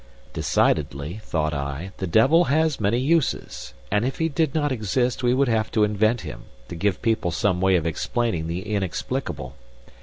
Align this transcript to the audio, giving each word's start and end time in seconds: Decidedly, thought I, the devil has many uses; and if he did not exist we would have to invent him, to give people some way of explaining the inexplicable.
Decidedly, 0.33 1.19
thought 1.21 1.53
I, 1.53 1.91
the 1.97 2.07
devil 2.07 2.45
has 2.45 2.79
many 2.79 2.97
uses; 2.97 3.75
and 3.91 4.03
if 4.03 4.17
he 4.17 4.29
did 4.29 4.55
not 4.55 4.71
exist 4.71 5.21
we 5.21 5.31
would 5.35 5.47
have 5.47 5.69
to 5.73 5.83
invent 5.83 6.21
him, 6.21 6.45
to 6.69 6.75
give 6.75 7.03
people 7.03 7.29
some 7.29 7.61
way 7.61 7.75
of 7.75 7.85
explaining 7.85 8.47
the 8.47 8.61
inexplicable. 8.63 9.55